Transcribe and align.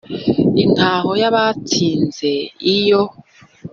intaho 0.63 1.11
y’abatsinze 1.21 2.31
iyo 2.75 3.01